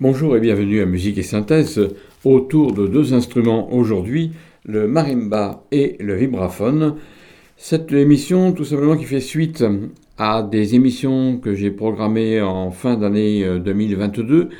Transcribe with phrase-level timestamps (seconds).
[0.00, 1.80] Bonjour et bienvenue à Musique et Synthèse
[2.24, 4.30] autour de deux instruments aujourd'hui,
[4.64, 6.94] le marimba et le vibraphone.
[7.56, 9.64] Cette émission tout simplement qui fait suite
[10.16, 14.50] à des émissions que j'ai programmées en fin d'année 2022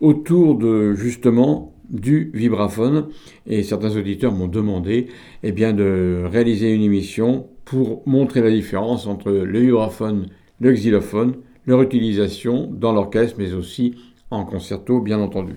[0.00, 3.06] autour de justement du vibraphone
[3.46, 5.06] et certains auditeurs m'ont demandé
[5.44, 10.26] eh bien, de réaliser une émission pour montrer la différence entre le vibraphone,
[10.58, 11.34] le xylophone,
[11.66, 13.94] leur utilisation dans l'orchestre mais aussi
[14.30, 15.54] en concerto bien entendu.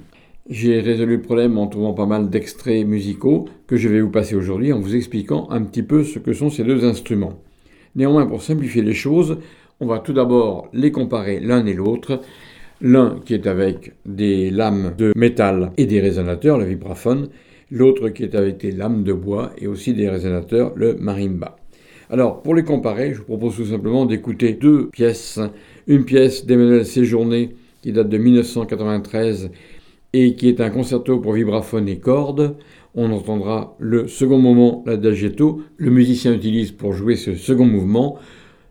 [0.49, 4.35] J'ai résolu le problème en trouvant pas mal d'extraits musicaux que je vais vous passer
[4.35, 7.39] aujourd'hui en vous expliquant un petit peu ce que sont ces deux instruments.
[7.95, 9.37] Néanmoins, pour simplifier les choses,
[9.79, 12.21] on va tout d'abord les comparer l'un et l'autre.
[12.81, 17.29] L'un qui est avec des lames de métal et des résonateurs, le vibraphone,
[17.69, 21.57] l'autre qui est avec des lames de bois et aussi des résonateurs, le marimba.
[22.09, 25.39] Alors, pour les comparer, je vous propose tout simplement d'écouter deux pièces.
[25.87, 29.51] Une pièce d'Emmanuel Séjourné qui date de 1993
[30.13, 32.55] et qui est un concerto pour vibraphone et cordes.
[32.95, 35.61] On entendra le second moment, l'adagietto.
[35.77, 38.17] Le musicien utilise pour jouer ce second mouvement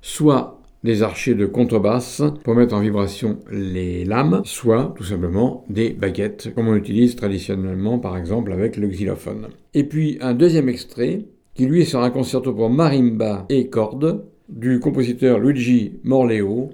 [0.02, 5.90] soit des archers de contrebasse pour mettre en vibration les lames, soit tout simplement des
[5.90, 9.48] baguettes, comme on utilise traditionnellement par exemple avec le xylophone.
[9.74, 14.80] Et puis un deuxième extrait, qui lui sera un concerto pour marimba et cordes, du
[14.80, 16.70] compositeur Luigi Morleo,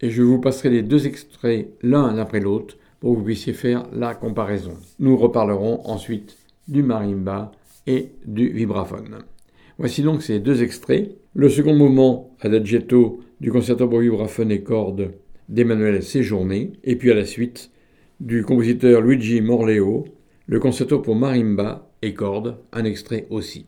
[0.00, 3.86] et je vous passerai les deux extraits l'un après l'autre pour que vous puissiez faire
[3.92, 4.76] la comparaison.
[4.98, 6.36] Nous reparlerons ensuite
[6.66, 7.52] du marimba
[7.86, 9.18] et du vibraphone.
[9.78, 11.16] Voici donc ces deux extraits.
[11.34, 15.12] Le second mouvement adagietto du concerto pour vibraphone et cordes
[15.48, 17.70] d'Emmanuel Séjourné, et puis à la suite
[18.20, 20.04] du compositeur Luigi Morleo,
[20.46, 23.66] le concerto pour marimba et cordes, un extrait aussi.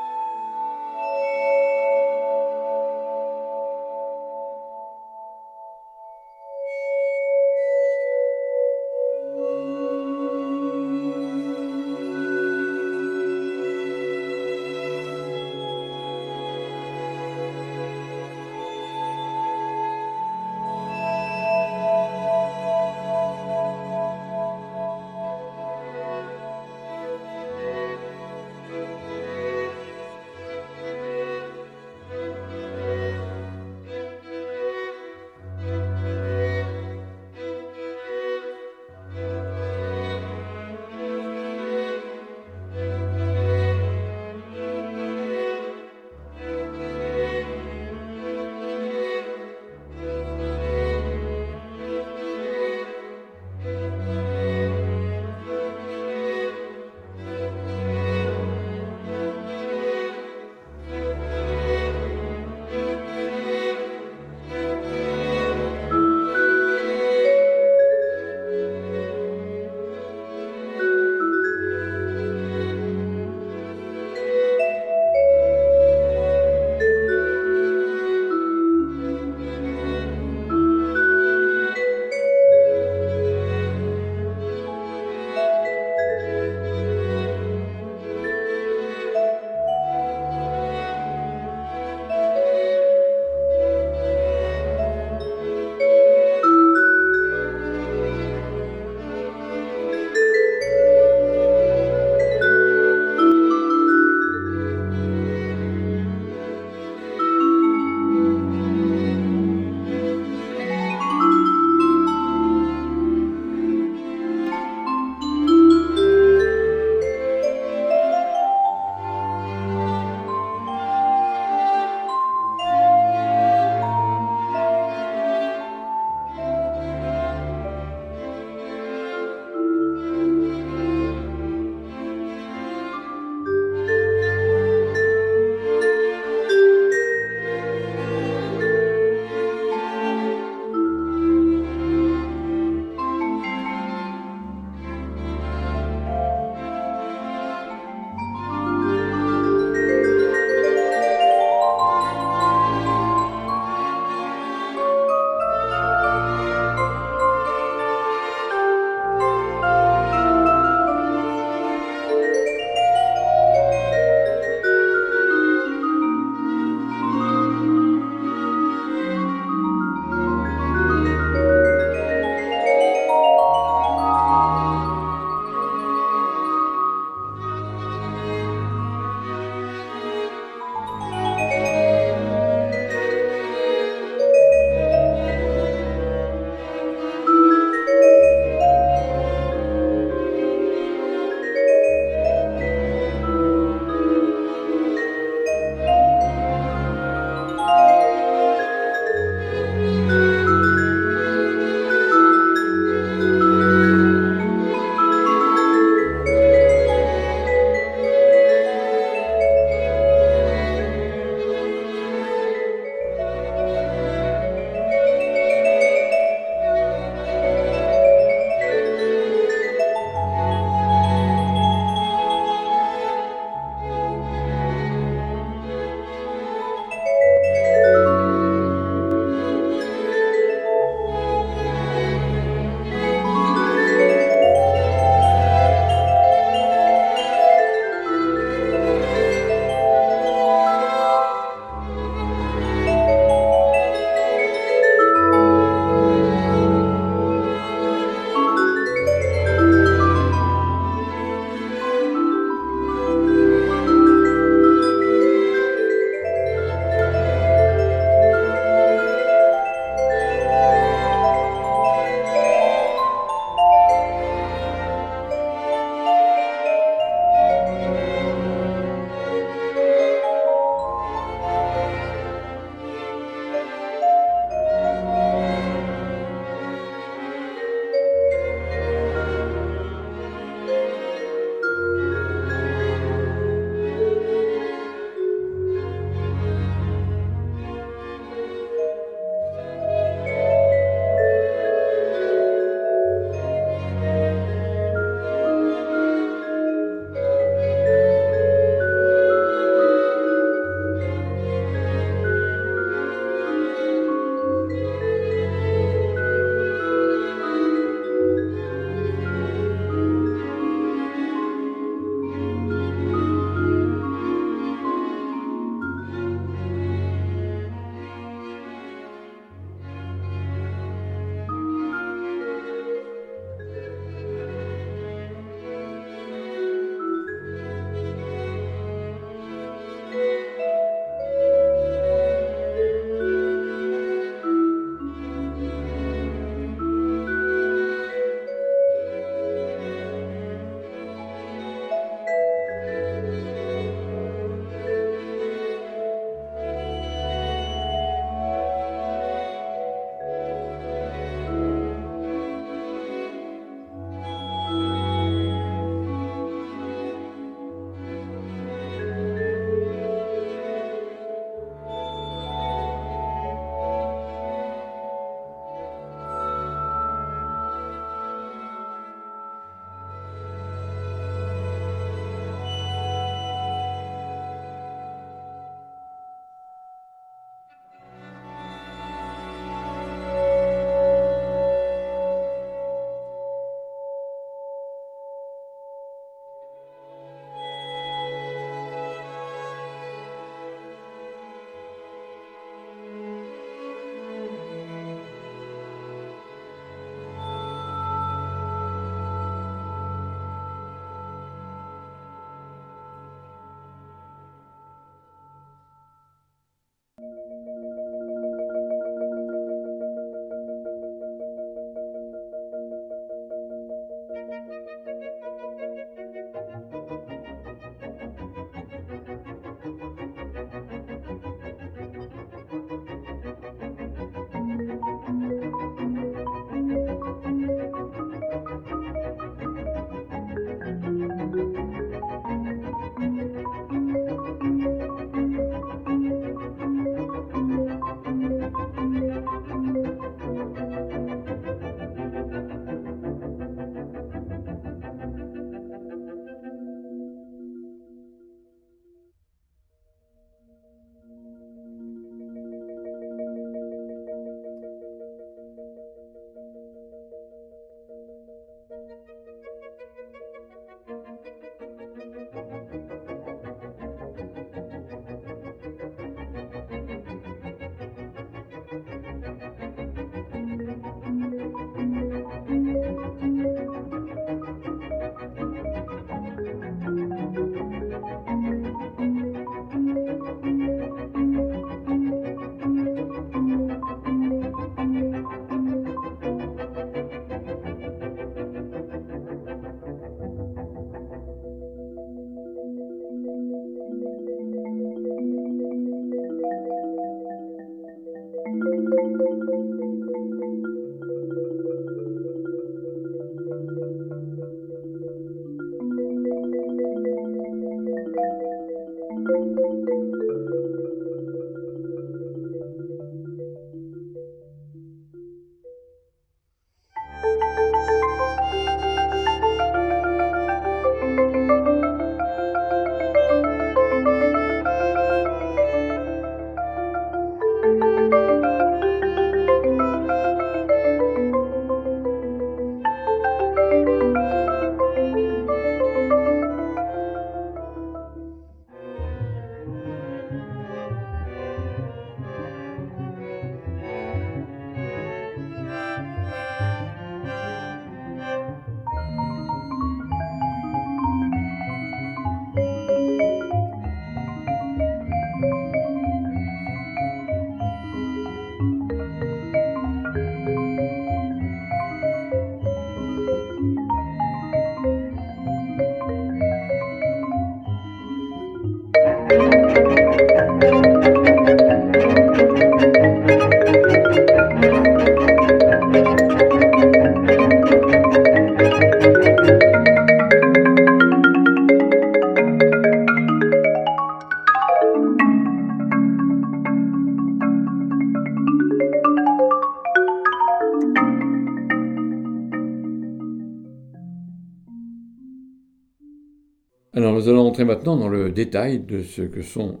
[598.50, 600.00] Le détail de ce que sont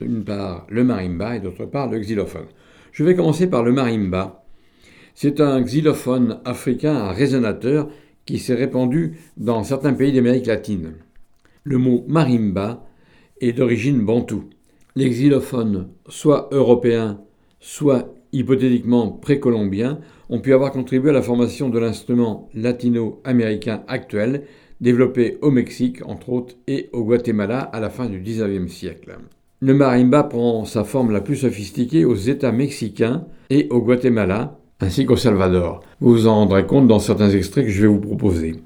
[0.00, 2.46] d'une part le marimba et d'autre part le xylophone.
[2.92, 4.44] Je vais commencer par le marimba.
[5.16, 7.90] C'est un xylophone africain à résonateur
[8.26, 10.92] qui s'est répandu dans certains pays d'Amérique latine.
[11.64, 12.86] Le mot marimba
[13.40, 14.44] est d'origine bantoue.
[14.94, 17.20] Les xylophones, soit européens,
[17.58, 24.44] soit hypothétiquement précolombiens, ont pu avoir contribué à la formation de l'instrument latino-américain actuel,
[24.80, 29.16] développé au Mexique, entre autres, et au Guatemala à la fin du XIXe siècle.
[29.60, 35.04] Le marimba prend sa forme la plus sophistiquée aux États mexicains et au Guatemala, ainsi
[35.04, 35.82] qu'au Salvador.
[36.00, 38.56] Vous vous en rendrez compte dans certains extraits que je vais vous proposer.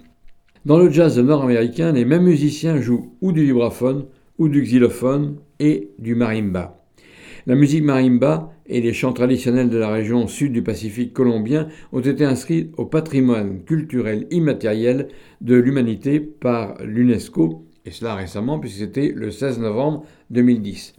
[0.65, 4.07] Dans le jazz nord-américain, les mêmes musiciens jouent ou du vibraphone,
[4.39, 6.81] ou du xylophone et du marimba.
[7.47, 12.01] La musique marimba et les chants traditionnels de la région sud du Pacifique colombien ont
[12.01, 15.09] été inscrits au patrimoine culturel immatériel
[15.41, 20.95] de l'humanité par l'UNESCO, et cela récemment puisque c'était le 16 novembre 2010,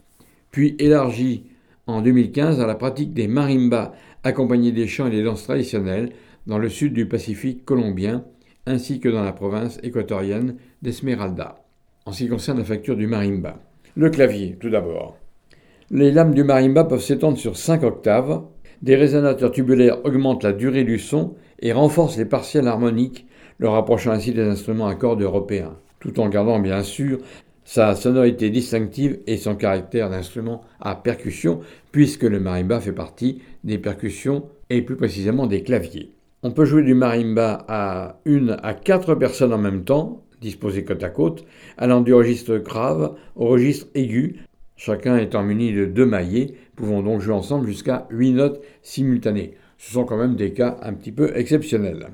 [0.50, 1.44] puis élargi
[1.86, 3.92] en 2015 à la pratique des marimbas
[4.22, 6.10] accompagnés des chants et des danses traditionnelles
[6.46, 8.24] dans le sud du Pacifique colombien,
[8.66, 11.62] ainsi que dans la province équatorienne d'Esmeralda.
[12.04, 13.60] En ce qui concerne la facture du marimba.
[13.96, 15.16] Le clavier, tout d'abord.
[15.92, 18.42] Les lames du marimba peuvent s'étendre sur 5 octaves.
[18.82, 23.26] Des résonateurs tubulaires augmentent la durée du son et renforcent les partiels harmoniques,
[23.58, 27.18] le rapprochant ainsi des instruments à cordes européens, tout en gardant bien sûr
[27.64, 31.60] sa sonorité distinctive et son caractère d'instrument à percussion,
[31.92, 36.10] puisque le marimba fait partie des percussions et plus précisément des claviers.
[36.42, 41.04] On peut jouer du marimba à une à quatre personnes en même temps, disposées côte
[41.04, 41.44] à côte,
[41.78, 44.40] allant du registre grave au registre aigu,
[44.76, 49.54] chacun étant muni de deux maillets, pouvant donc jouer ensemble jusqu'à huit notes simultanées.
[49.78, 52.08] Ce sont quand même des cas un petit peu exceptionnels.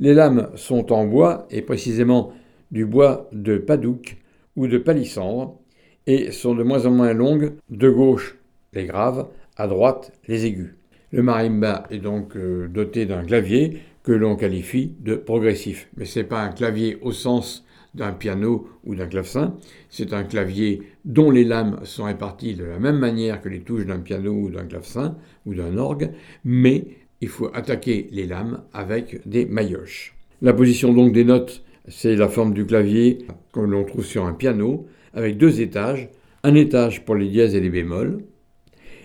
[0.00, 2.32] Les lames sont en bois, et précisément
[2.70, 4.16] du bois de padouk,
[4.56, 5.58] ou de palissandre
[6.06, 8.36] et sont de moins en moins longues, de gauche
[8.72, 10.74] les graves, à droite les aigus.
[11.12, 15.88] Le marimba est donc euh, doté d'un clavier que l'on qualifie de progressif.
[15.96, 17.64] Mais ce n'est pas un clavier au sens
[17.94, 19.56] d'un piano ou d'un clavecin,
[19.88, 23.86] c'est un clavier dont les lames sont réparties de la même manière que les touches
[23.86, 25.16] d'un piano ou d'un clavecin
[25.46, 26.10] ou d'un orgue,
[26.44, 26.84] mais
[27.20, 30.14] il faut attaquer les lames avec des maillotches.
[30.42, 33.18] La position donc des notes c'est la forme du clavier
[33.52, 36.08] que l'on trouve sur un piano, avec deux étages,
[36.42, 38.22] un étage pour les dièses et les bémols,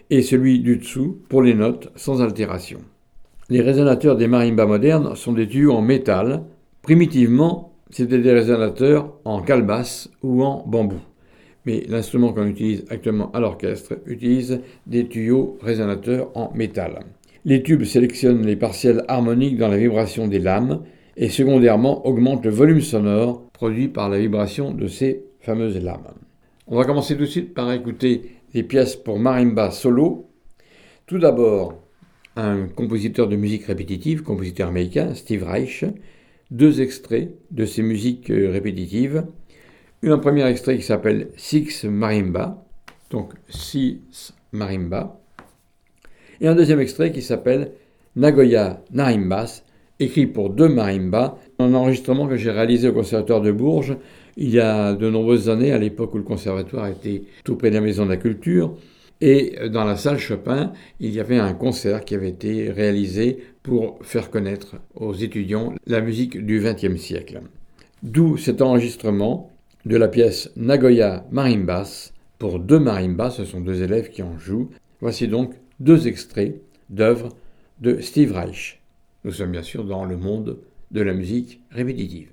[0.09, 2.79] et celui du dessous pour les notes sans altération.
[3.49, 6.43] Les résonateurs des marimbas modernes sont des tuyaux en métal.
[6.81, 10.99] Primitivement, c'était des résonateurs en calebasse ou en bambou.
[11.65, 16.99] Mais l'instrument qu'on utilise actuellement à l'orchestre utilise des tuyaux résonateurs en métal.
[17.43, 20.83] Les tubes sélectionnent les partiels harmoniques dans la vibration des lames
[21.17, 26.13] et secondairement augmente le volume sonore produit par la vibration de ces fameuses lames.
[26.67, 30.29] On va commencer tout de suite par écouter les pièces pour marimba solo.
[31.05, 31.75] Tout d'abord,
[32.35, 35.85] un compositeur de musique répétitive, compositeur américain, Steve Reich,
[36.51, 39.23] deux extraits de ses musiques répétitives.
[40.07, 42.63] Un premier extrait qui s'appelle Six Marimba,
[43.09, 45.19] donc Six Marimba,
[46.39, 47.71] et un deuxième extrait qui s'appelle
[48.15, 49.63] Nagoya Narimbas,
[49.99, 53.97] écrit pour deux marimbas, un enregistrement que j'ai réalisé au Conservatoire de Bourges
[54.37, 57.75] il y a de nombreuses années, à l'époque où le conservatoire était tout près de
[57.75, 58.77] la Maison de la Culture.
[59.21, 63.97] Et dans la salle Chopin, il y avait un concert qui avait été réalisé pour
[64.01, 67.41] faire connaître aux étudiants la musique du XXe siècle.
[68.03, 69.54] D'où cet enregistrement
[69.85, 74.69] de la pièce Nagoya Marimbas pour deux marimbas, ce sont deux élèves qui en jouent.
[74.99, 77.29] Voici donc deux extraits d'œuvres
[77.79, 78.81] de Steve Reich.
[79.23, 80.59] Nous sommes bien sûr dans le monde
[80.91, 82.31] de la musique répétitive.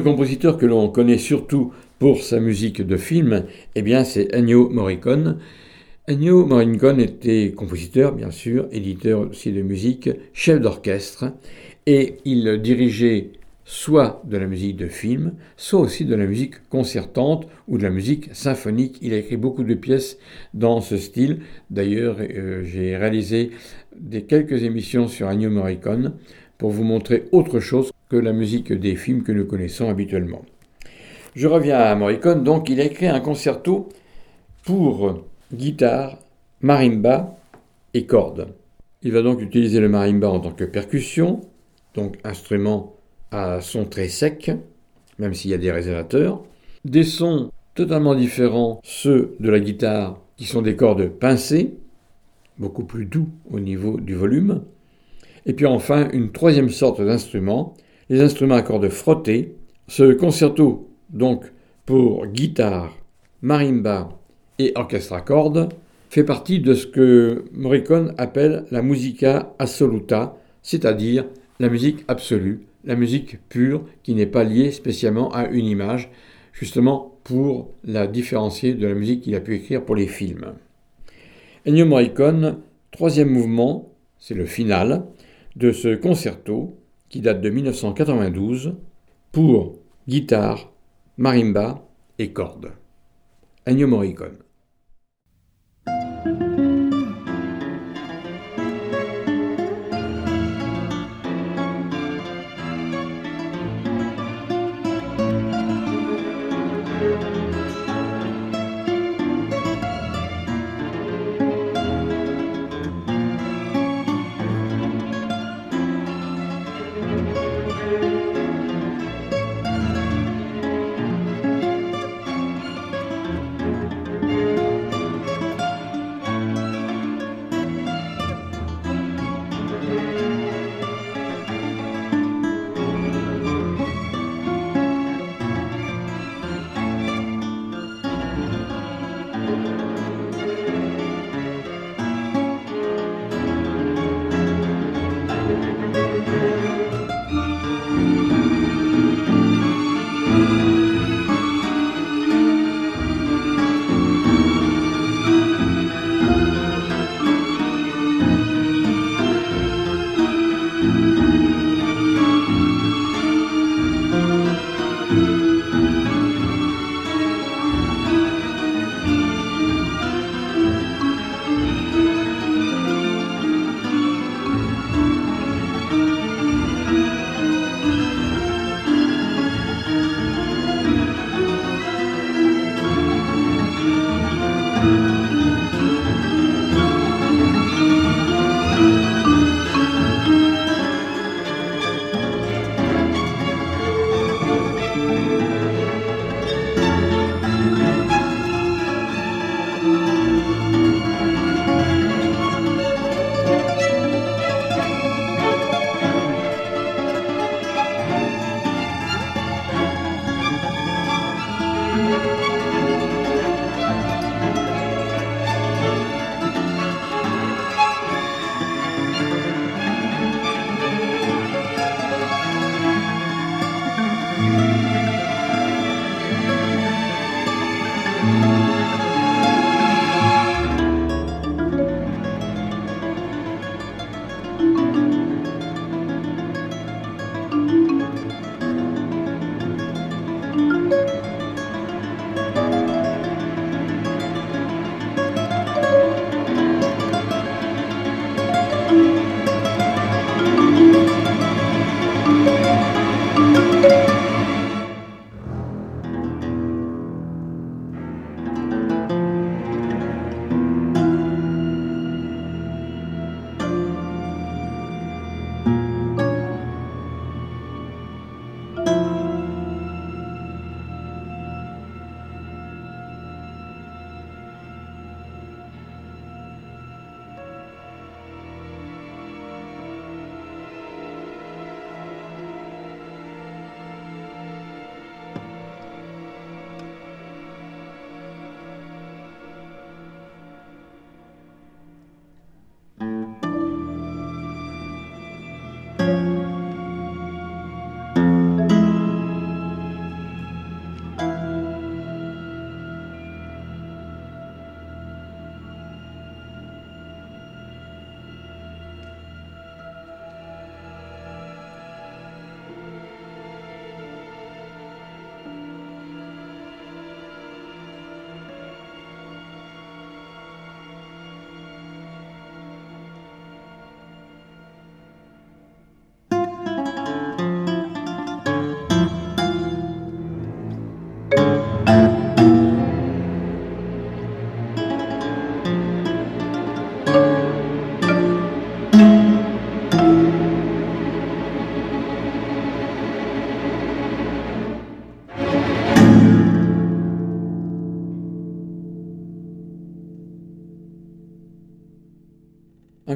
[0.00, 5.38] Compositeur que l'on connaît surtout pour sa musique de film, eh bien c'est Ennio Morricone.
[6.08, 11.26] Ennio Morricone était compositeur, bien sûr, éditeur aussi de musique, chef d'orchestre,
[11.84, 13.32] et il dirigeait
[13.66, 17.90] soit de la musique de film, soit aussi de la musique concertante ou de la
[17.90, 18.96] musique symphonique.
[19.02, 20.18] Il a écrit beaucoup de pièces
[20.54, 21.40] dans ce style.
[21.70, 23.50] D'ailleurs, euh, j'ai réalisé
[23.94, 26.14] des quelques émissions sur Ennio Morricone
[26.70, 30.42] vous montrer autre chose que la musique des films que nous connaissons habituellement.
[31.34, 33.88] Je reviens à Morricone, donc il a écrit un concerto
[34.64, 36.18] pour guitare,
[36.60, 37.36] marimba
[37.94, 38.48] et cordes.
[39.02, 41.40] Il va donc utiliser le marimba en tant que percussion,
[41.94, 42.94] donc instrument
[43.30, 44.50] à son très sec,
[45.18, 46.42] même s'il y a des résonateurs.
[46.84, 51.74] Des sons totalement différents, ceux de la guitare, qui sont des cordes pincées,
[52.58, 54.62] beaucoup plus doux au niveau du volume.
[55.46, 57.74] Et puis enfin, une troisième sorte d'instrument,
[58.08, 59.56] les instruments à cordes frottées.
[59.88, 61.44] Ce concerto, donc
[61.86, 62.96] pour guitare,
[63.42, 64.10] marimba
[64.58, 65.68] et orchestre à cordes,
[66.10, 71.24] fait partie de ce que Morricone appelle la musica assoluta, c'est-à-dire
[71.58, 76.10] la musique absolue, la musique pure qui n'est pas liée spécialement à une image,
[76.52, 80.52] justement pour la différencier de la musique qu'il a pu écrire pour les films.
[81.66, 82.58] Ennio Morricone,
[82.90, 85.04] troisième mouvement, c'est le final
[85.56, 88.74] de ce concerto qui date de 1992
[89.32, 90.72] pour guitare,
[91.16, 91.86] marimba
[92.18, 92.72] et cordes.
[93.66, 94.41] Ennio Morricone.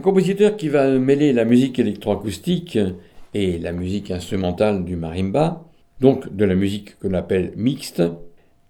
[0.07, 2.79] Compositeur qui va mêler la musique électroacoustique
[3.35, 5.65] et la musique instrumentale du marimba,
[5.99, 8.05] donc de la musique que l'on appelle mixte,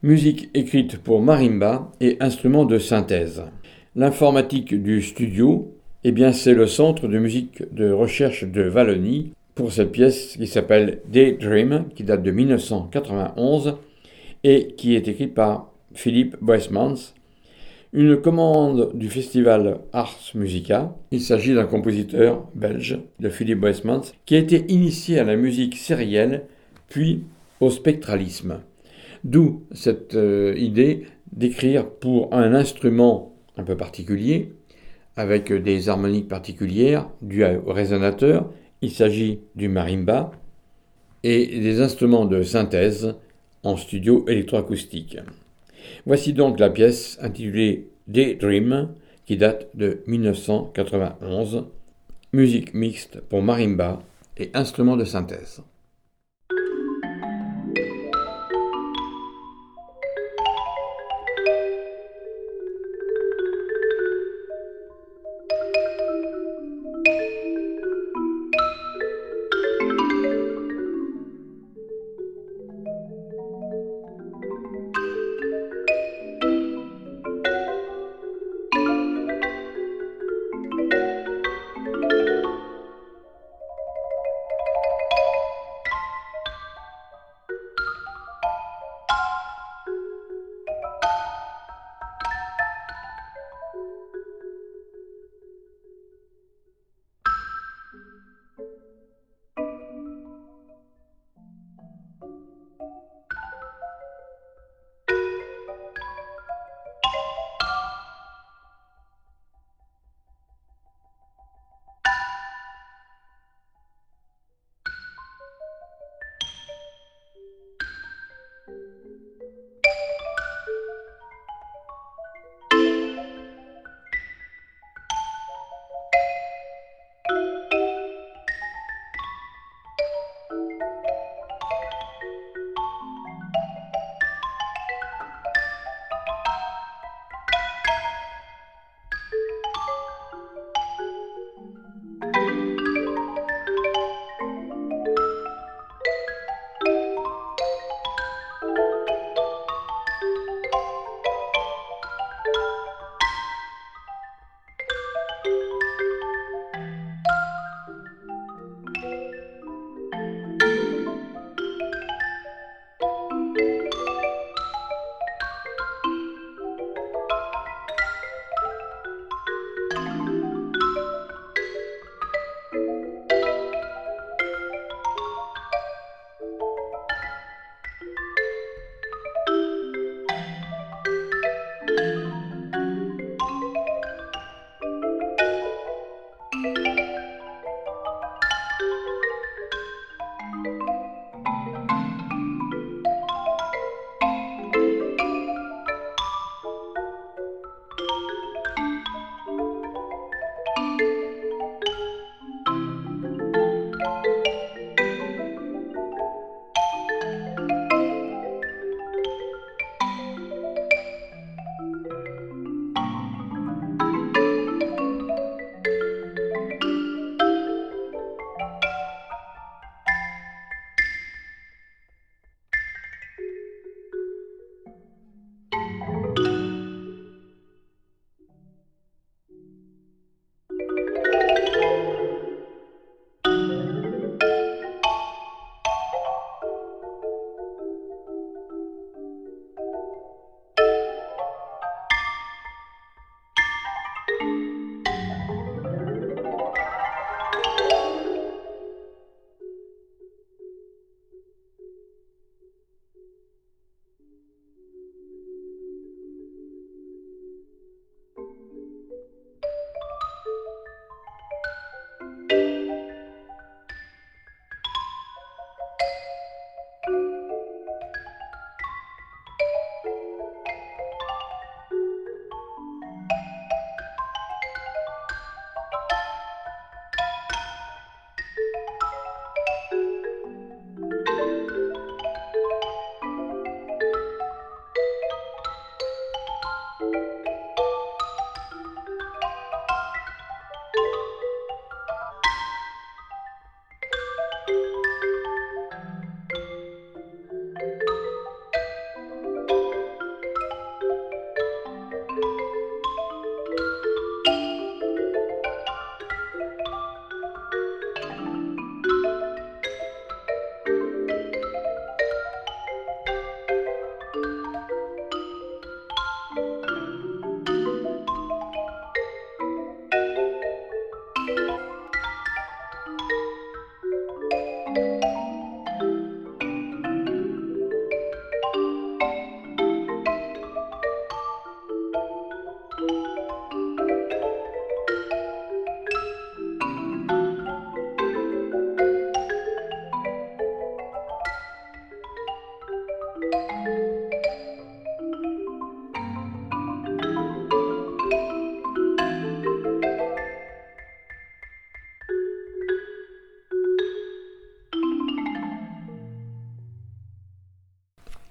[0.03, 3.43] musique écrite pour marimba et instruments de synthèse.
[3.97, 9.73] L'informatique du studio, eh bien c'est le centre de musique de recherche de Wallonie pour
[9.73, 13.77] cette pièce qui s'appelle Daydream, qui date de 1991
[14.43, 17.13] et qui est écrite par Philippe Weissmans.
[17.99, 20.95] Une commande du festival Ars Musica.
[21.13, 25.79] Il s'agit d'un compositeur belge, de Philippe Weissmans, qui a été initié à la musique
[25.79, 26.43] sérielle,
[26.91, 27.25] puis
[27.59, 28.61] au spectralisme.
[29.25, 34.53] D'où cette euh, idée d'écrire pour un instrument un peu particulier,
[35.17, 38.53] avec des harmoniques particulières dues au résonateur.
[38.83, 40.33] Il s'agit du marimba
[41.23, 43.15] et des instruments de synthèse
[43.63, 45.17] en studio électroacoustique.
[46.07, 48.95] Voici donc la pièce intitulée Daydream
[49.25, 51.67] qui date de 1991,
[52.33, 54.03] musique mixte pour marimba
[54.37, 55.63] et instruments de synthèse.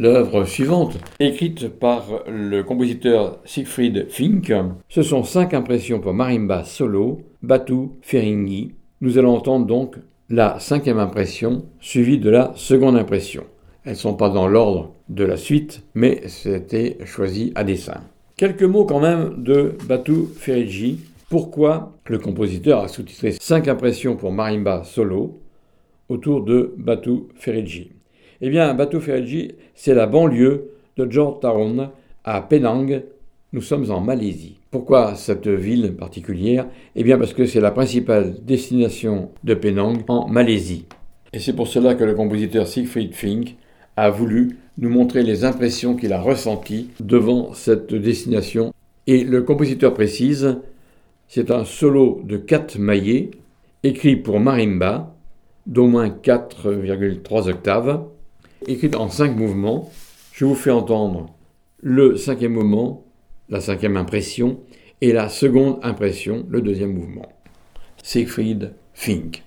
[0.05, 4.53] L'œuvre suivante, écrite par le compositeur Siegfried Fink,
[4.87, 8.73] ce sont cinq impressions pour marimba solo, Batu Feringhi.
[9.01, 9.95] Nous allons entendre donc
[10.29, 13.45] la cinquième impression suivie de la seconde impression.
[13.83, 18.01] Elles ne sont pas dans l'ordre de la suite, mais c'était choisi à dessein.
[18.37, 20.99] Quelques mots quand même de Batu Feringhi.
[21.31, 25.41] Pourquoi le compositeur a sous-titré cinq impressions pour marimba solo
[26.09, 27.94] autour de Batu Feringhi?
[28.45, 31.89] Eh bien, Batu Feriji, c'est la banlieue de Georgetown,
[32.23, 33.01] à Penang.
[33.53, 34.59] Nous sommes en Malaisie.
[34.69, 36.67] Pourquoi cette ville particulière?
[36.95, 40.85] Eh bien, parce que c'est la principale destination de Penang en Malaisie.
[41.33, 43.55] Et c'est pour cela que le compositeur Siegfried Fink
[43.97, 48.75] a voulu nous montrer les impressions qu'il a ressenties devant cette destination.
[49.07, 50.57] Et le compositeur précise,
[51.27, 53.31] c'est un solo de 4 maillets,
[53.81, 55.15] écrit pour marimba,
[55.65, 58.05] d'au moins 4,3 octaves,
[58.67, 59.91] écrite en cinq mouvements.
[60.33, 61.33] Je vous fais entendre
[61.81, 63.05] le cinquième mouvement,
[63.49, 64.59] la cinquième impression,
[65.01, 67.27] et la seconde impression, le deuxième mouvement.
[68.01, 69.43] Siegfried Fink.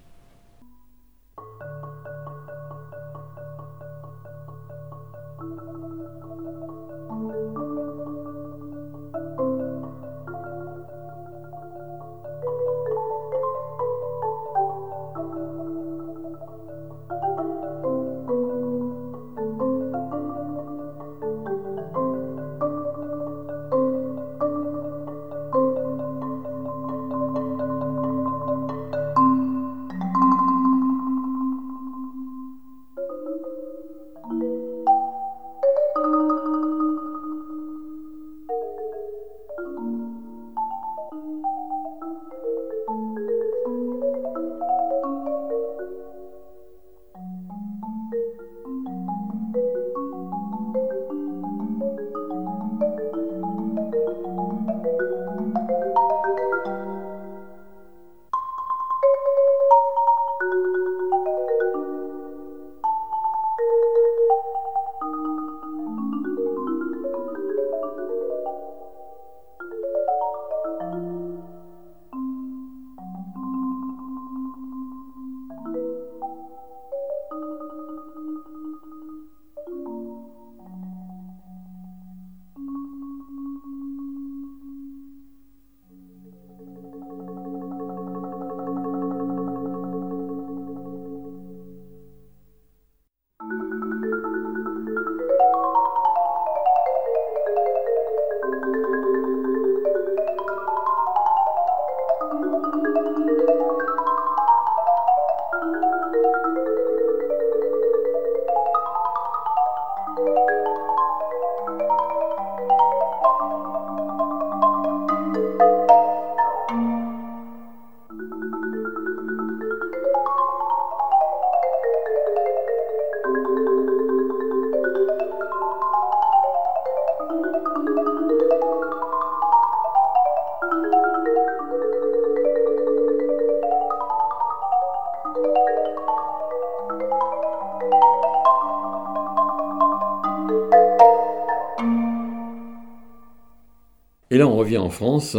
[144.89, 145.37] En France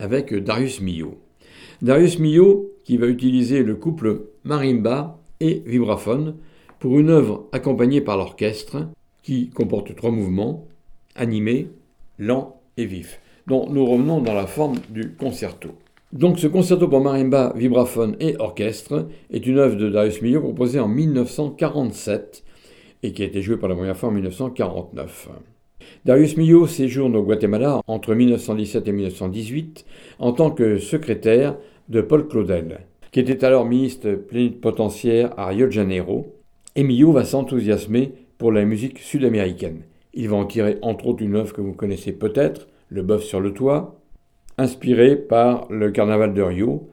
[0.00, 1.16] avec Darius Milhaud.
[1.80, 6.34] Darius Milhaud qui va utiliser le couple marimba et vibraphone
[6.80, 8.88] pour une œuvre accompagnée par l'orchestre
[9.22, 10.66] qui comporte trois mouvements,
[11.14, 11.68] animés,
[12.18, 15.68] lents et vifs, dont nous revenons dans la forme du concerto.
[16.12, 20.80] Donc ce concerto pour marimba, vibraphone et orchestre est une œuvre de Darius Milhaud composée
[20.80, 22.42] en 1947
[23.04, 25.28] et qui a été jouée pour la première fois en 1949.
[26.04, 29.84] Darius Milhaud séjourne au Guatemala entre 1917 et 1918
[30.18, 31.56] en tant que secrétaire
[31.88, 32.80] de Paul Claudel,
[33.12, 36.34] qui était alors ministre plénipotentiaire à Rio de Janeiro,
[36.76, 39.82] et Milhaud va s'enthousiasmer pour la musique sud-américaine.
[40.14, 43.40] Il va en tirer entre autres une œuvre que vous connaissez peut-être, Le bœuf sur
[43.40, 44.00] le toit,
[44.58, 46.88] inspiré par le carnaval de Rio,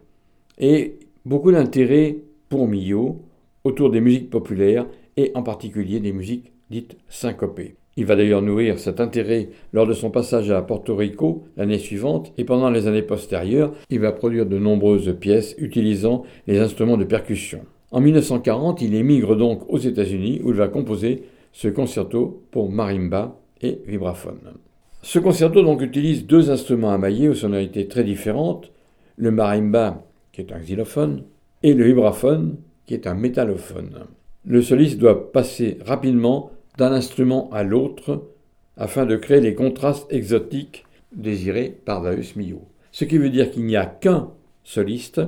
[0.60, 2.18] et beaucoup d'intérêt
[2.50, 3.22] pour Milhaud
[3.64, 4.86] autour des musiques populaires
[5.16, 7.77] et en particulier des musiques dites syncopées.
[8.00, 12.32] Il va d'ailleurs nourrir cet intérêt lors de son passage à Porto Rico l'année suivante
[12.38, 17.06] et pendant les années postérieures, il va produire de nombreuses pièces utilisant les instruments de
[17.06, 17.62] percussion.
[17.90, 21.24] En 1940, il émigre donc aux États-Unis où il va composer
[21.54, 24.54] ce concerto pour marimba et vibraphone.
[25.02, 28.72] Ce concerto donc utilise deux instruments à mailler aux sonorités très différentes,
[29.16, 31.24] le marimba qui est un xylophone
[31.64, 34.06] et le vibraphone qui est un métallophone.
[34.46, 38.30] Le soliste doit passer rapidement d'un instrument à l'autre
[38.78, 42.68] afin de créer les contrastes exotiques désirés par Darius Milhaud.
[42.92, 44.30] Ce qui veut dire qu'il n'y a qu'un
[44.64, 45.22] soliste,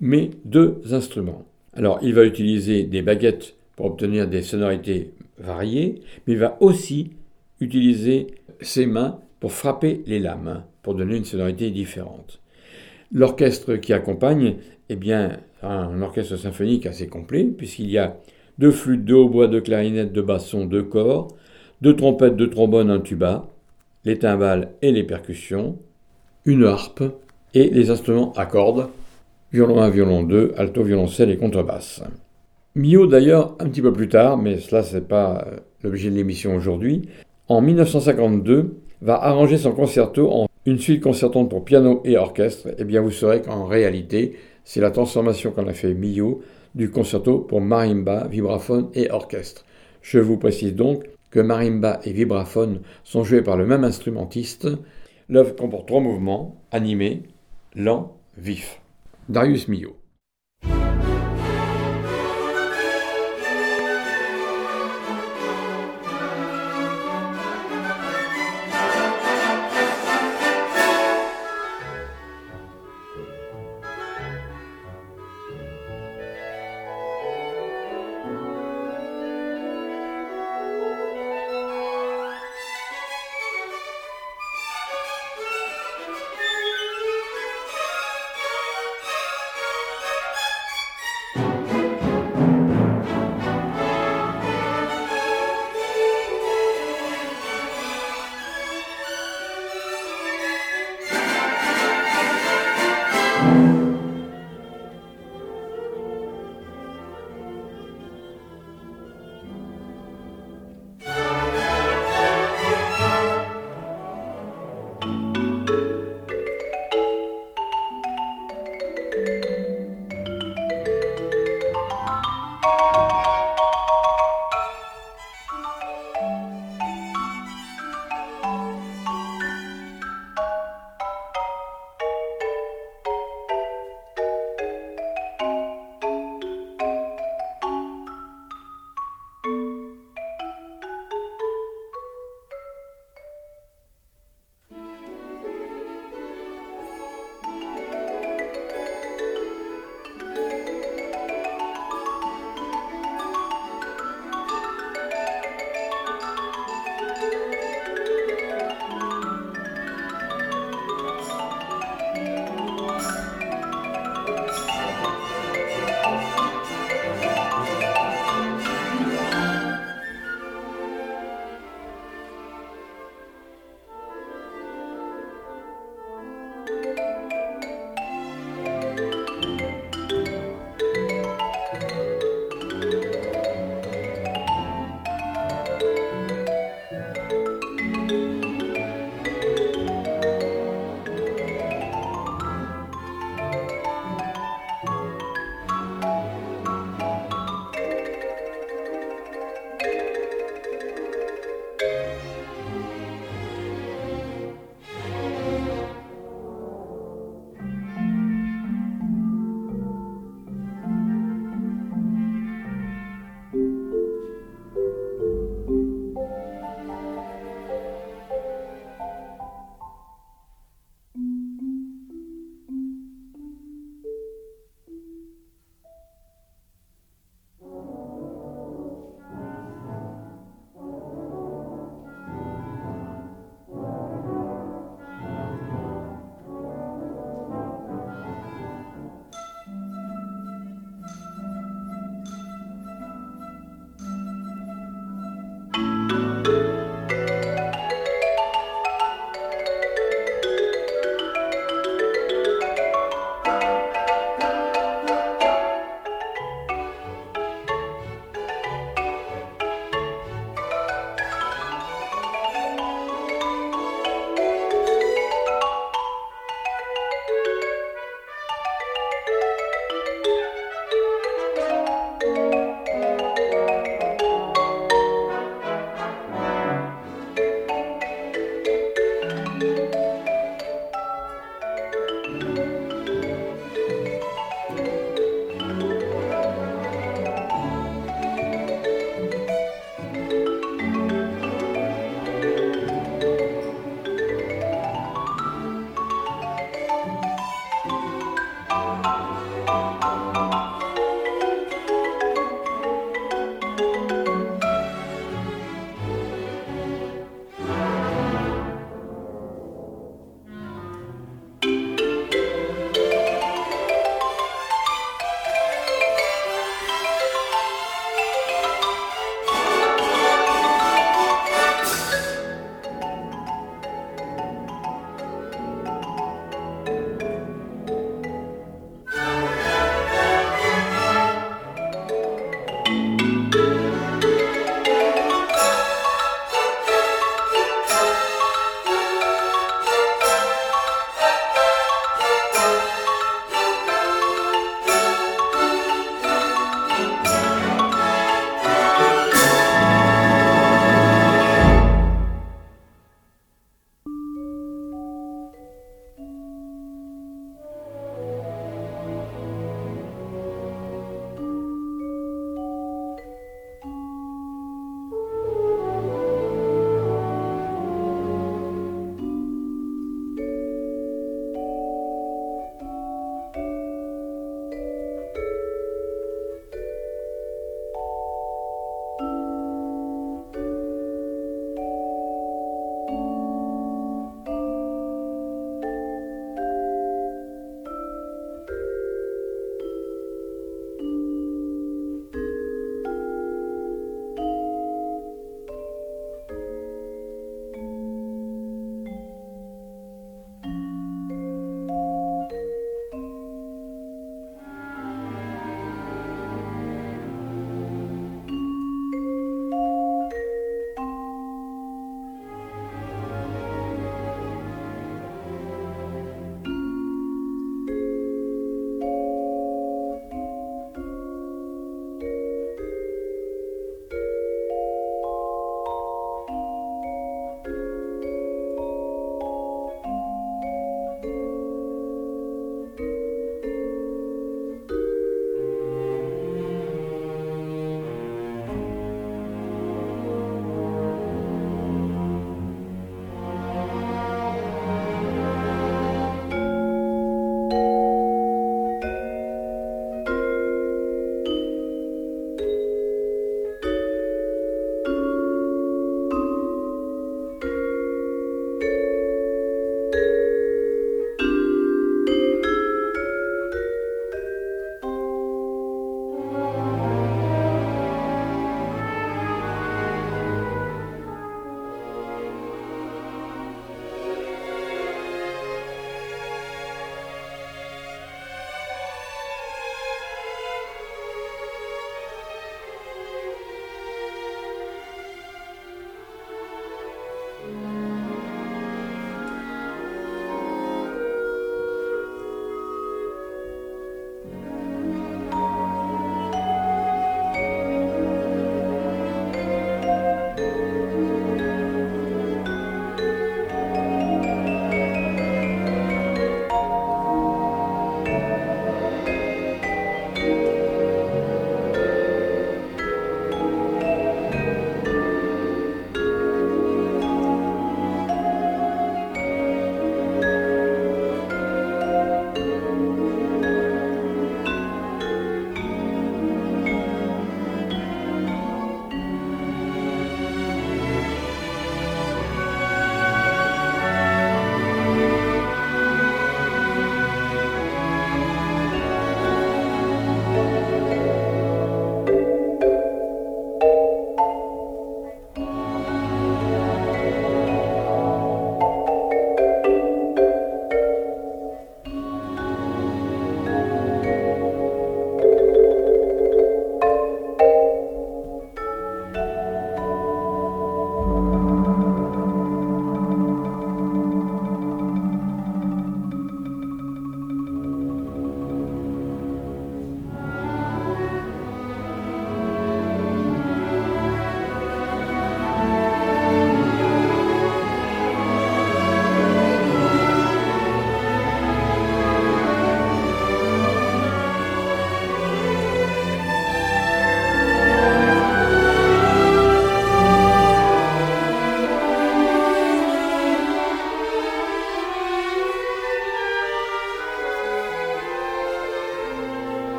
[0.00, 1.44] mais deux instruments.
[1.74, 7.10] Alors, il va utiliser des baguettes pour obtenir des sonorités variées, mais il va aussi
[7.60, 8.28] utiliser
[8.60, 12.40] ses mains pour frapper les lames, pour donner une sonorité différente.
[13.12, 14.56] L'orchestre qui accompagne,
[14.88, 18.16] eh bien, un orchestre symphonique assez complet, puisqu'il y a
[18.58, 21.28] deux flûtes, deux hautbois, deux clarinettes, deux bassons, deux corps,
[21.80, 23.48] deux trompettes, deux trombones, un tuba,
[24.04, 25.78] les timbales et les percussions,
[26.44, 27.02] une harpe
[27.54, 28.88] et les instruments à cordes,
[29.52, 32.02] violon 1, violon 2, alto, violoncelle et contrebasse.
[32.74, 36.56] Mio d'ailleurs un petit peu plus tard, mais cela c'est pas euh, l'objet de l'émission
[36.56, 37.08] aujourd'hui,
[37.46, 42.74] en 1952 va arranger son concerto en une suite concertante pour piano et orchestre, et
[42.78, 46.42] eh bien vous saurez qu'en réalité c'est la transformation qu'en a fait Mio
[46.74, 49.64] du concerto pour marimba, vibraphone et orchestre.
[50.02, 54.68] Je vous précise donc que marimba et vibraphone sont joués par le même instrumentiste.
[55.28, 57.22] L'œuvre comporte trois mouvements, animés,
[57.74, 58.80] lents, vifs.
[59.28, 59.96] Darius Milhaud.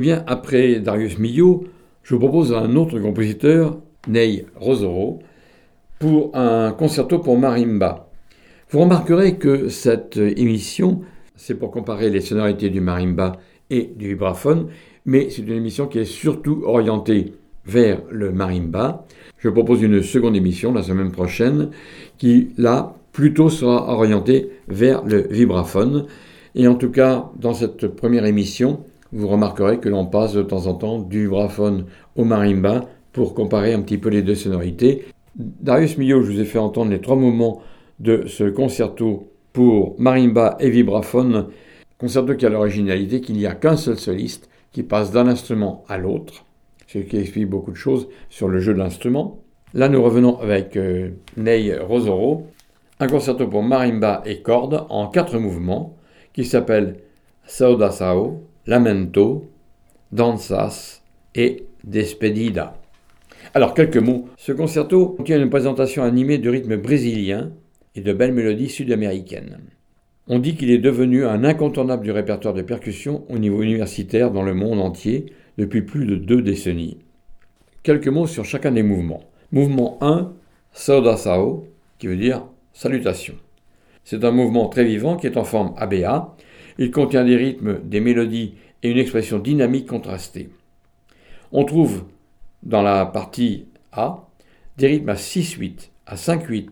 [0.00, 1.64] Eh bien, après Darius Milhaud,
[2.04, 3.76] je vous propose un autre compositeur,
[4.08, 5.18] Ney Rosoro,
[5.98, 8.08] pour un concerto pour marimba.
[8.70, 11.02] Vous remarquerez que cette émission,
[11.36, 13.32] c'est pour comparer les sonorités du marimba
[13.68, 14.68] et du vibraphone,
[15.04, 17.34] mais c'est une émission qui est surtout orientée
[17.66, 19.04] vers le marimba.
[19.36, 21.72] Je propose une seconde émission la semaine prochaine
[22.16, 26.06] qui, là, plutôt sera orientée vers le vibraphone.
[26.54, 28.80] Et en tout cas, dans cette première émission,
[29.12, 31.86] vous remarquerez que l'on passe de temps en temps du vibraphone
[32.16, 35.04] au marimba pour comparer un petit peu les deux sonorités.
[35.36, 37.60] Darius Milhaud, je vous ai fait entendre les trois moments
[37.98, 41.48] de ce concerto pour marimba et vibraphone,
[41.98, 45.98] concerto qui a l'originalité qu'il n'y a qu'un seul soliste qui passe d'un instrument à
[45.98, 46.44] l'autre,
[46.86, 49.40] ce qui explique beaucoup de choses sur le jeu de l'instrument.
[49.74, 52.46] Là, nous revenons avec euh, Ney Rosoro,
[53.00, 55.96] un concerto pour marimba et cordes en quatre mouvements
[56.32, 56.96] qui s'appelle
[57.46, 58.40] Sao da Sao,
[58.70, 59.50] lamento,
[60.12, 61.02] danzas
[61.34, 62.76] et despedida.
[63.52, 64.28] Alors, quelques mots.
[64.36, 67.50] Ce concerto contient une présentation animée de rythme brésilien
[67.96, 69.58] et de belles mélodies sud-américaines.
[70.28, 74.44] On dit qu'il est devenu un incontournable du répertoire de percussion au niveau universitaire dans
[74.44, 75.26] le monde entier
[75.58, 76.98] depuis plus de deux décennies.
[77.82, 79.24] Quelques mots sur chacun des mouvements.
[79.50, 80.32] Mouvement 1,
[80.72, 81.66] Saudasao,
[81.98, 83.34] qui veut dire salutation.
[84.04, 86.36] C'est un mouvement très vivant qui est en forme ABA.
[86.80, 90.48] Il contient des rythmes, des mélodies et une expression dynamique contrastée.
[91.52, 92.04] On trouve
[92.62, 94.26] dans la partie A
[94.78, 96.68] des rythmes à 6-8, à 5-8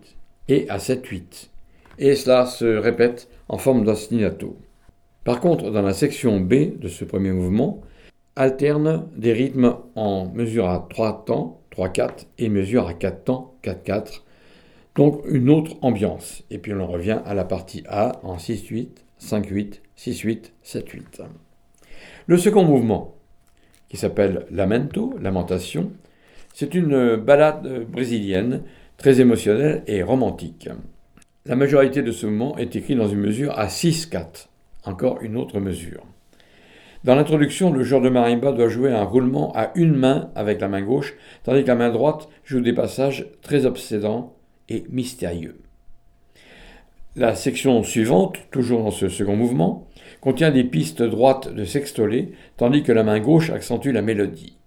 [0.49, 1.51] et à 7-8.
[1.99, 4.57] Et cela se répète en forme d'ostinato.
[5.25, 7.83] Par contre, dans la section B de ce premier mouvement,
[8.35, 14.23] alterne des rythmes en mesure à 3 temps, 3-4 et mesure à 4 temps, 4-4.
[14.95, 16.45] Donc une autre ambiance.
[16.51, 18.89] Et puis on revient à la partie A en 6-8,
[19.21, 21.23] 5-8, 6-8, 7-8.
[22.27, 23.17] Le second mouvement,
[23.89, 25.91] qui s'appelle Lamento, Lamentation,
[26.55, 28.63] c'est une ballade brésilienne
[28.97, 30.69] très émotionnelle et romantique.
[31.47, 34.49] La majorité de ce mouvement est écrit dans une mesure à 6-4,
[34.85, 36.05] encore une autre mesure.
[37.05, 40.69] Dans l'introduction, le joueur de marimba doit jouer un roulement à une main avec la
[40.69, 44.37] main gauche, tandis que la main droite joue des passages très obsédants
[44.69, 45.61] et mystérieux.
[47.17, 49.88] La section suivante, toujours dans ce second mouvement,
[50.21, 54.59] contient des pistes droites de sextolé, tandis que la main gauche accentue la mélodie.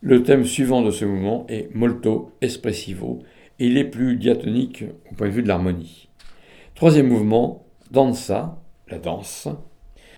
[0.00, 3.20] Le thème suivant de ce mouvement est molto espressivo,
[3.58, 6.08] et il est plus diatonique au point de vue de l'harmonie.
[6.74, 9.48] Troisième mouvement, dansa, la danse.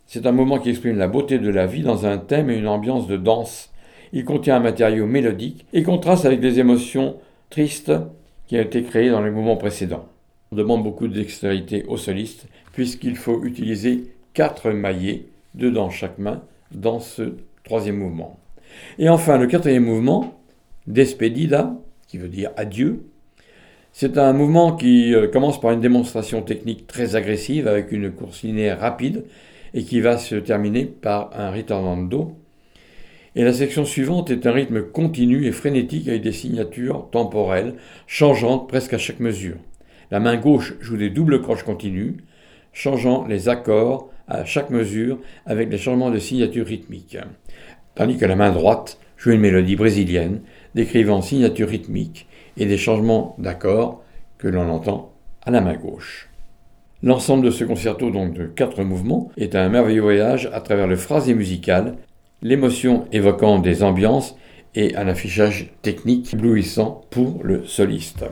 [0.07, 2.68] C'est un mouvement qui exprime la beauté de la vie dans un thème et une
[2.68, 3.72] ambiance de danse.
[4.12, 7.16] Il contient un matériau mélodique et contraste avec des émotions
[7.48, 7.92] tristes
[8.46, 10.09] qui ont été créées dans les mouvements précédents.
[10.53, 16.18] On demande beaucoup de dextérité au soliste puisqu'il faut utiliser quatre maillets, deux dans chaque
[16.18, 18.38] main, dans ce troisième mouvement.
[18.98, 20.40] Et enfin, le quatrième mouvement,
[20.86, 21.74] Despedida,
[22.08, 23.04] qui veut dire adieu,
[23.92, 28.42] c'est un mouvement qui euh, commence par une démonstration technique très agressive avec une course
[28.42, 29.24] linéaire rapide
[29.74, 32.36] et qui va se terminer par un ritornando.
[33.36, 37.74] Et la section suivante est un rythme continu et frénétique avec des signatures temporelles
[38.06, 39.56] changeantes presque à chaque mesure.
[40.10, 42.16] La main gauche joue des doubles croches continues,
[42.72, 47.18] changeant les accords à chaque mesure avec des changements de signature rythmique.
[47.94, 50.40] Tandis que la main droite joue une mélodie brésilienne
[50.74, 52.26] décrivant signature rythmique
[52.56, 54.02] et des changements d'accords
[54.38, 55.12] que l'on entend
[55.42, 56.28] à la main gauche.
[57.02, 60.96] L'ensemble de ce concerto, donc de quatre mouvements, est un merveilleux voyage à travers le
[60.96, 61.96] phrasé musical,
[62.42, 64.36] l'émotion évoquant des ambiances
[64.74, 68.24] et un affichage technique éblouissant pour le soliste.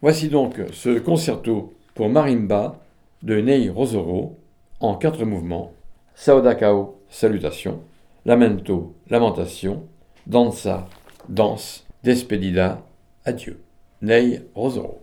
[0.00, 2.80] Voici donc ce concerto pour marimba
[3.22, 4.38] de Ney Rosoro
[4.82, 5.72] en quatre mouvements
[6.14, 7.80] Saudakao, salutation,
[8.26, 9.88] Lamento, lamentation,
[10.26, 10.86] Danza,
[11.28, 12.82] danse, Despedida,
[13.24, 13.62] adieu.
[14.02, 14.98] Ney Rosero.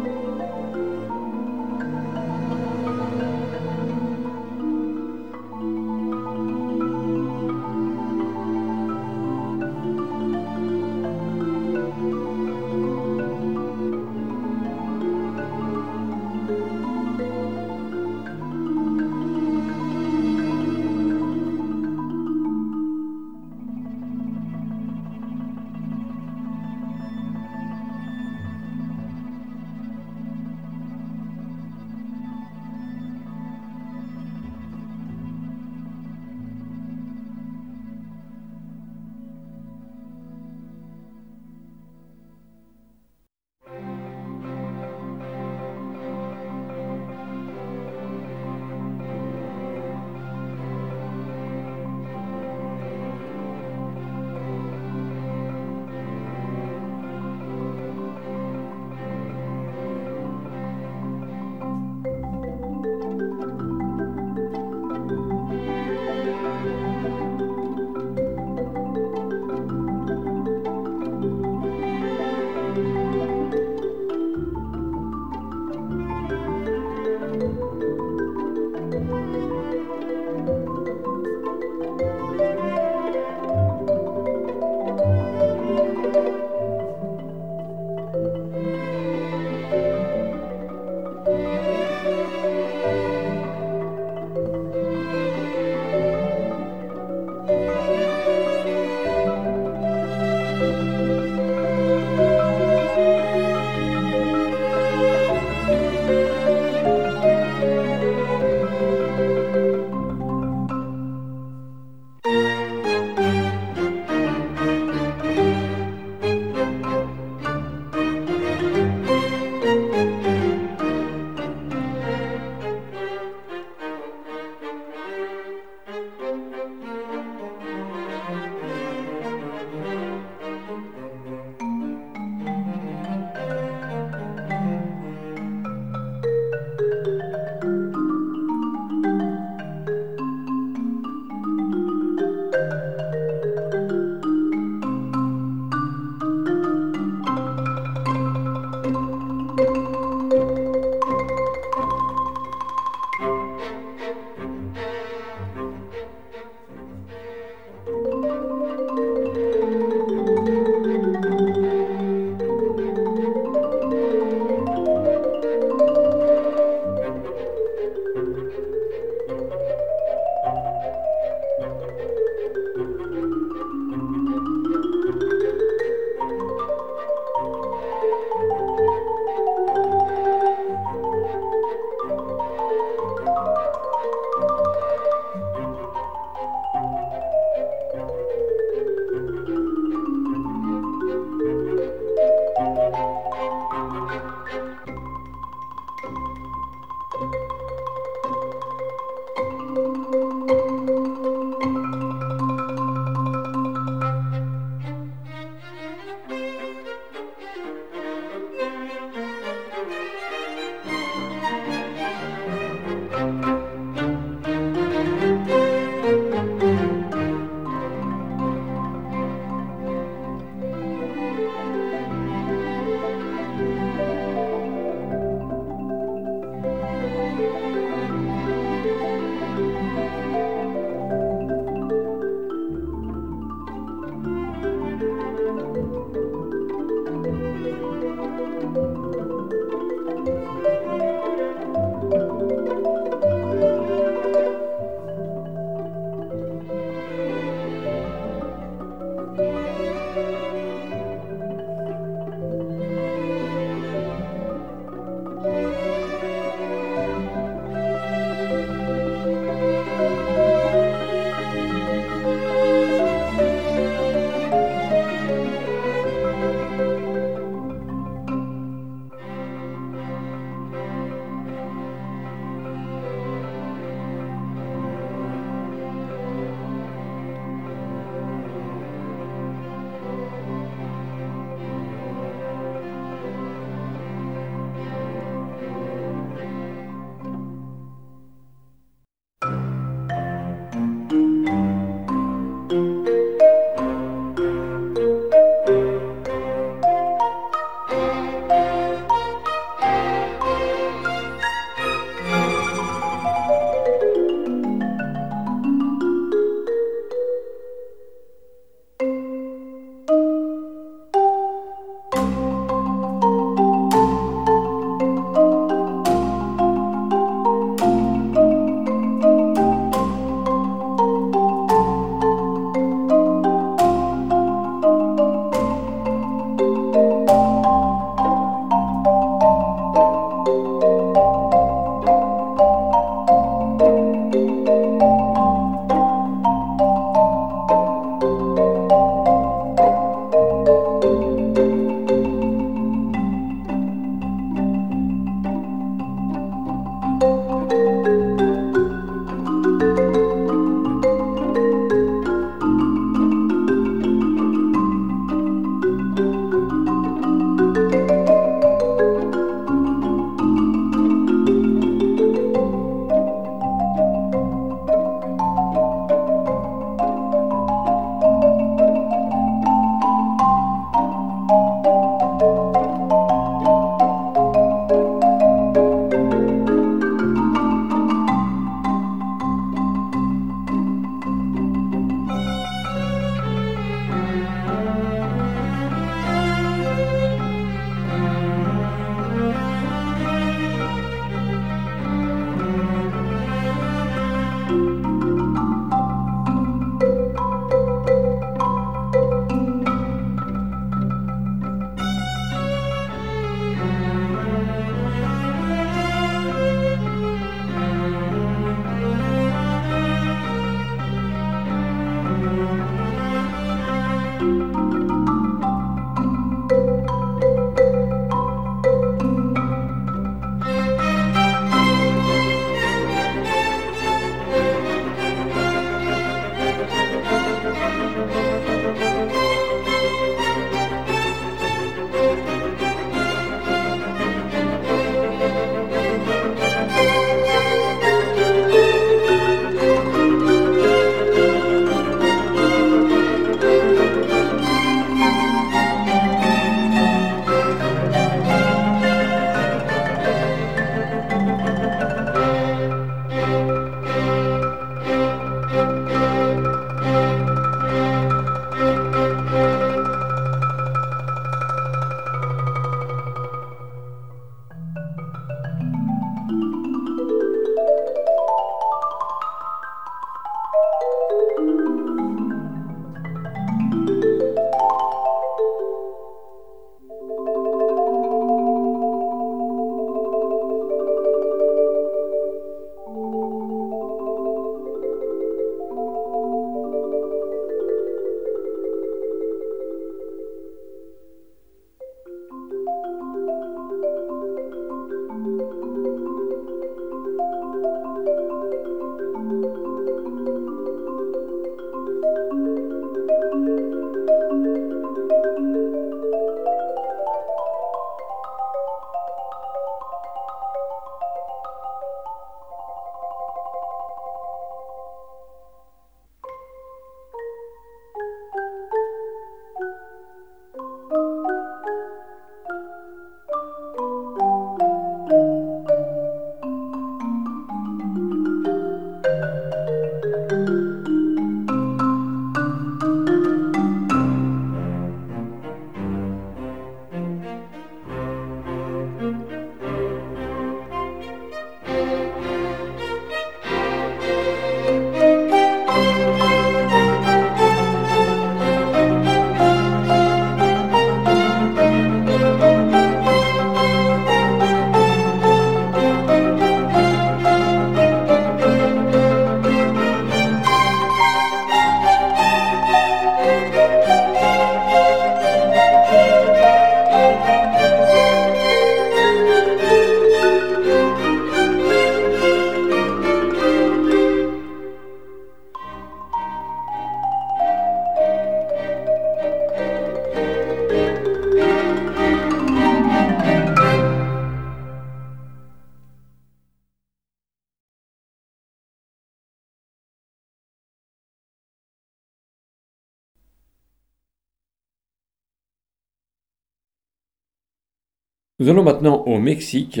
[598.88, 600.00] Maintenant au Mexique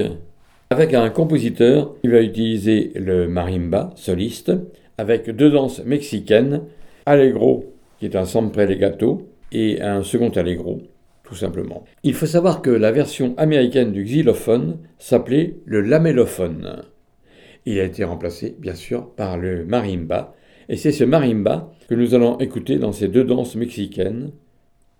[0.70, 4.50] avec un compositeur qui va utiliser le marimba soliste
[4.96, 6.62] avec deux danses mexicaines,
[7.04, 7.66] allegro
[7.98, 10.80] qui est un sempre legato et un second allegro
[11.22, 11.84] tout simplement.
[12.02, 16.84] Il faut savoir que la version américaine du xylophone s'appelait le lamellophone.
[17.66, 20.34] Il a été remplacé bien sûr par le marimba
[20.70, 24.30] et c'est ce marimba que nous allons écouter dans ces deux danses mexicaines.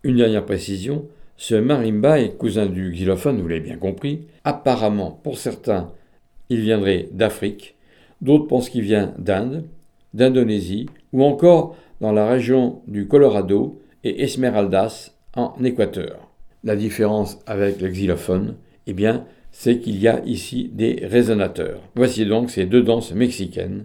[0.02, 1.08] Une dernière précision,
[1.38, 4.26] ce marimba est cousin du xylophone, vous l'avez bien compris.
[4.42, 5.92] Apparemment, pour certains,
[6.50, 7.76] il viendrait d'Afrique,
[8.20, 9.64] d'autres pensent qu'il vient d'Inde,
[10.14, 16.28] d'Indonésie, ou encore dans la région du Colorado et Esmeraldas en Équateur.
[16.64, 18.56] La différence avec le xylophone,
[18.88, 21.80] eh bien, c'est qu'il y a ici des résonateurs.
[21.94, 23.84] Voici donc ces deux danses mexicaines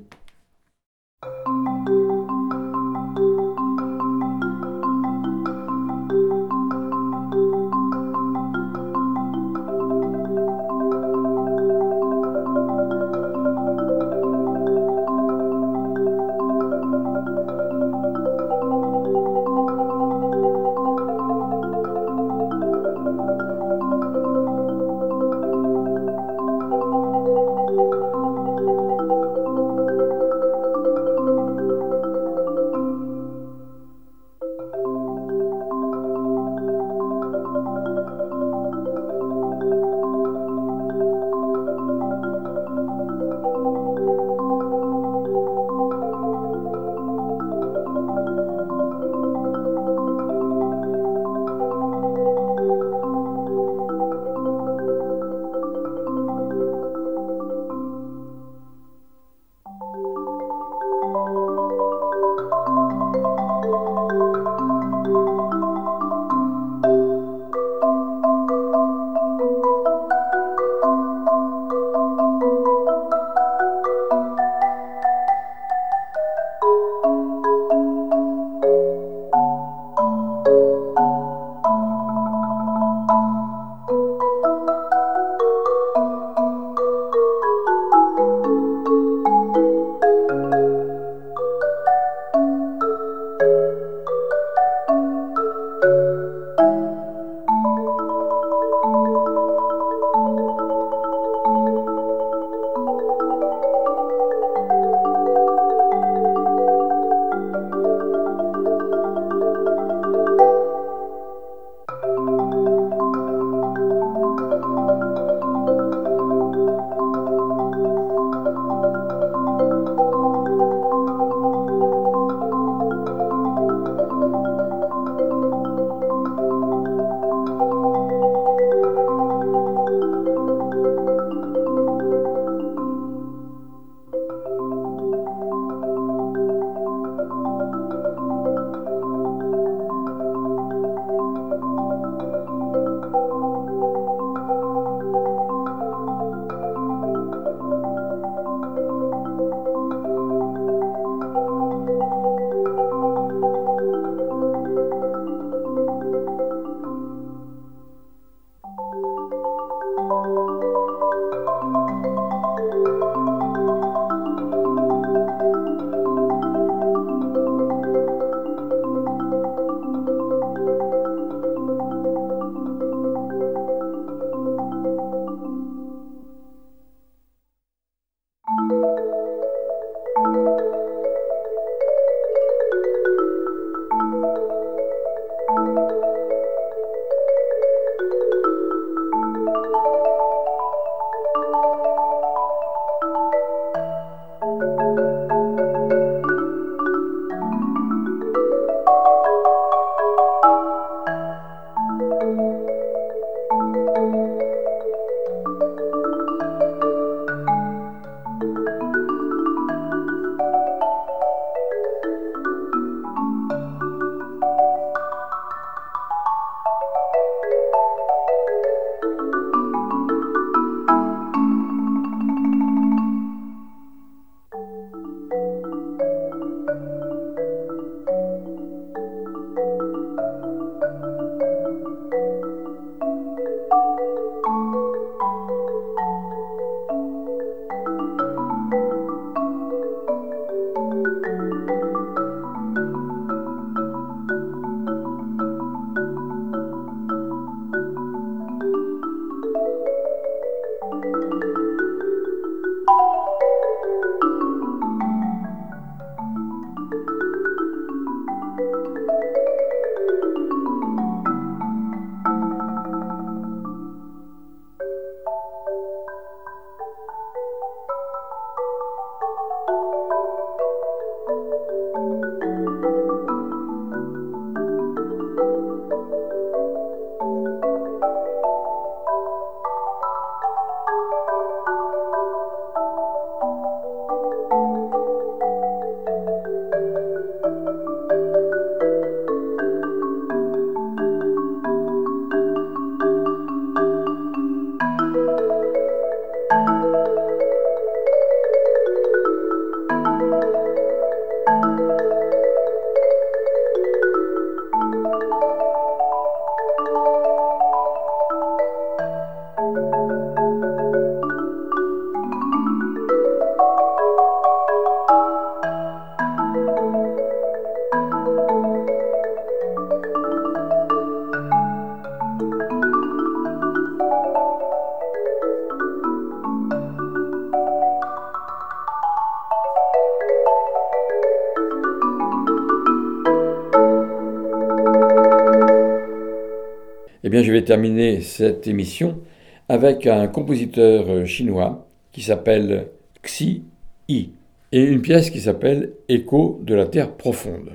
[337.44, 339.20] je vais terminer cette émission
[339.68, 342.88] avec un compositeur chinois qui s'appelle
[343.22, 343.64] Xi
[344.08, 344.32] Yi
[344.72, 347.72] et une pièce qui s'appelle Écho de la Terre profonde.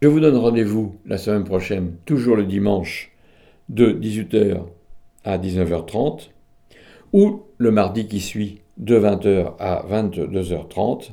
[0.00, 3.10] Je vous donne rendez-vous la semaine prochaine, toujours le dimanche,
[3.68, 4.62] de 18h
[5.24, 6.30] à 19h30,
[7.12, 11.10] ou le mardi qui suit, de 20h à 22h30,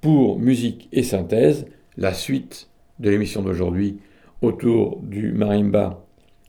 [0.00, 1.66] pour musique et synthèse,
[1.96, 2.68] la suite
[3.00, 3.98] de l'émission d'aujourd'hui
[4.42, 6.04] autour du marimba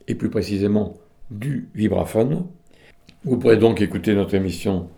[0.07, 0.95] et plus précisément
[1.31, 2.45] du vibraphone.
[3.23, 4.89] Vous pourrez donc écouter notre émission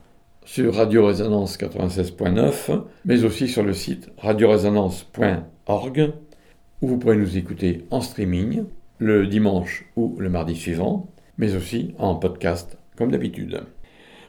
[0.45, 6.13] sur Radio Résonance 96.9, mais aussi sur le site radioresonance.org,
[6.81, 8.65] où vous pourrez nous écouter en streaming
[8.99, 11.07] le dimanche ou le mardi suivant,
[11.37, 13.61] mais aussi en podcast comme d'habitude.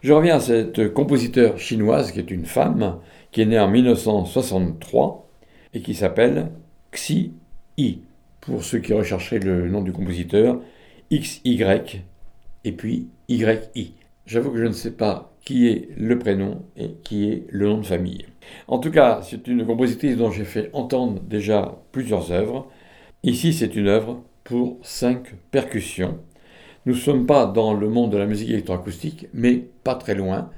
[0.02, 2.98] Je reviens à cette compositeur chinoise qui est une femme,
[3.30, 5.28] qui est née en 1963
[5.74, 6.50] et qui s'appelle
[6.92, 7.32] Xi
[7.76, 8.02] Yi.
[8.46, 10.60] Pour ceux qui rechercheraient le nom du compositeur,
[11.12, 11.64] XY
[12.64, 13.94] et puis YI.
[14.24, 17.78] J'avoue que je ne sais pas qui est le prénom et qui est le nom
[17.78, 18.24] de famille.
[18.68, 22.70] En tout cas, c'est une compositrice dont j'ai fait entendre déjà plusieurs œuvres.
[23.24, 26.18] Ici, c'est une œuvre pour cinq percussions.
[26.84, 30.50] Nous ne sommes pas dans le monde de la musique électroacoustique, mais pas très loin,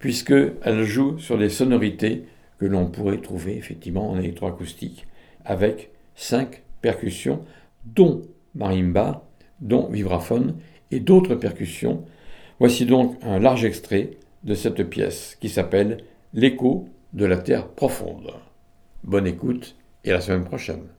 [0.00, 2.24] puisqu'elle joue sur des sonorités
[2.58, 5.06] que l'on pourrait trouver effectivement en électroacoustique,
[5.44, 7.44] avec cinq percussions,
[7.84, 8.22] dont
[8.54, 9.24] marimba,
[9.60, 10.56] dont vibraphone
[10.90, 12.04] et d'autres percussions.
[12.58, 14.10] Voici donc un large extrait
[14.44, 18.32] de cette pièce qui s'appelle L'écho de la Terre profonde.
[19.04, 20.97] Bonne écoute et à la semaine prochaine.